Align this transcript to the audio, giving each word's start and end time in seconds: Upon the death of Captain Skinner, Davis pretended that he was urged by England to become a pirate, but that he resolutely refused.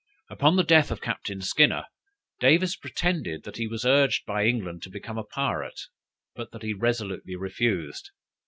Upon 0.31 0.55
the 0.55 0.63
death 0.63 0.89
of 0.89 0.99
Captain 0.99 1.43
Skinner, 1.43 1.85
Davis 2.39 2.75
pretended 2.75 3.43
that 3.43 3.57
he 3.57 3.67
was 3.67 3.85
urged 3.85 4.25
by 4.25 4.47
England 4.47 4.81
to 4.81 4.89
become 4.89 5.19
a 5.19 5.23
pirate, 5.23 5.79
but 6.35 6.49
that 6.53 6.63
he 6.63 6.73
resolutely 6.73 7.35
refused. 7.35 8.09